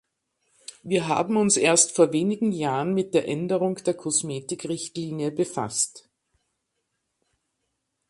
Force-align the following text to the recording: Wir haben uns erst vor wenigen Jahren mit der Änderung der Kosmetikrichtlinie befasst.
Wir 0.81 1.07
haben 1.07 1.37
uns 1.37 1.57
erst 1.57 1.95
vor 1.95 2.11
wenigen 2.11 2.51
Jahren 2.51 2.95
mit 2.95 3.13
der 3.13 3.27
Änderung 3.27 3.75
der 3.75 3.93
Kosmetikrichtlinie 3.93 5.29
befasst. 5.31 6.09